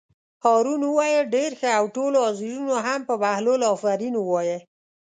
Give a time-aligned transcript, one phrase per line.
[0.43, 4.57] هارون وویل: ډېر ښه او ټولو حاضرینو هم په بهلول آفرین ووایه.